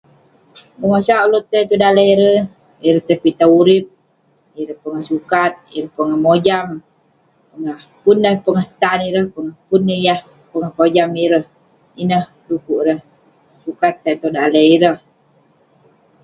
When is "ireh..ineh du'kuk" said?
11.25-12.79